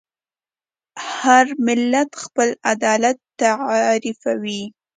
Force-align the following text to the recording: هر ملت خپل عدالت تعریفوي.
هر 1.19 1.45
ملت 1.67 2.09
خپل 2.23 2.49
عدالت 2.71 3.17
تعریفوي. 3.41 4.61